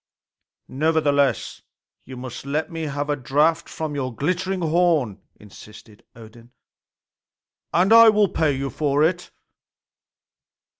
"Nevertheless, 0.67 1.61
you 2.05 2.17
must 2.17 2.43
let 2.43 2.71
me 2.71 2.85
have 2.87 3.07
a 3.07 3.15
draught 3.15 3.69
from 3.69 3.93
your 3.93 4.11
glittering 4.15 4.61
horn," 4.61 5.21
insisted 5.39 6.03
Odin, 6.15 6.49
"and 7.71 7.93
I 7.93 8.09
will 8.09 8.27
pay 8.27 8.51
you 8.53 8.71
for 8.71 9.03
it." 9.03 9.29